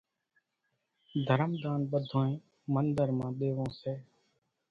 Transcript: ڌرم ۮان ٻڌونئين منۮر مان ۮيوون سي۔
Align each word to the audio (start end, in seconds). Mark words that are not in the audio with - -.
ڌرم 1.27 1.51
ۮان 1.61 1.81
ٻڌونئين 1.91 2.39
منۮر 2.73 3.09
مان 3.17 3.31
ۮيوون 3.39 3.69
سي۔ 3.79 3.93